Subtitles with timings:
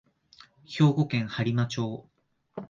[0.65, 2.09] 兵庫県播磨町